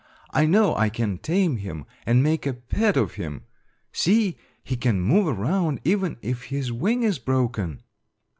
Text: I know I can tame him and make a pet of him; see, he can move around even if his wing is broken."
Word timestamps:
I 0.31 0.47
know 0.47 0.73
I 0.73 0.89
can 0.89 1.19
tame 1.19 1.57
him 1.57 1.85
and 2.07 2.23
make 2.23 2.47
a 2.47 2.53
pet 2.53 2.97
of 2.97 3.13
him; 3.21 3.43
see, 3.91 4.39
he 4.63 4.75
can 4.75 4.99
move 4.99 5.27
around 5.27 5.79
even 5.83 6.17
if 6.23 6.45
his 6.45 6.71
wing 6.71 7.03
is 7.03 7.19
broken." 7.19 7.83